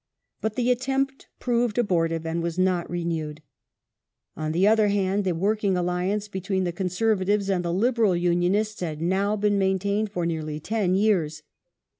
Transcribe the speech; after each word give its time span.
But 0.41 0.55
the 0.55 0.71
attempt 0.71 1.27
proved 1.37 1.77
abortive 1.77 2.25
and 2.25 2.41
was 2.41 2.57
not 2.57 2.89
renewed. 2.89 3.43
On 4.35 4.51
the 4.51 4.67
other 4.67 4.87
hand 4.87 5.25
the 5.25 5.35
working 5.35 5.77
alliance 5.77 6.27
between 6.27 6.63
the 6.63 6.71
Conservatives 6.71 7.51
and 7.51 7.63
the 7.63 7.71
Liberal 7.71 8.15
Unionists 8.15 8.79
had 8.79 8.99
now 8.99 9.35
been 9.35 9.59
main 9.59 9.77
tained 9.77 10.09
for 10.09 10.25
nearly 10.25 10.59
ten 10.59 10.95
years. 10.95 11.43